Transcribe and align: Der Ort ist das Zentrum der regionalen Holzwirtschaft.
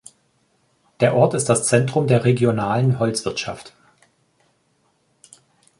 Der 0.99 1.15
Ort 1.15 1.35
ist 1.35 1.47
das 1.47 1.67
Zentrum 1.67 2.07
der 2.07 2.25
regionalen 2.25 2.97
Holzwirtschaft. 2.97 3.73